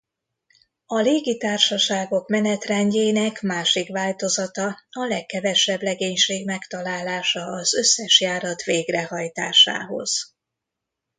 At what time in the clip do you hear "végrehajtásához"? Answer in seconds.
8.63-10.35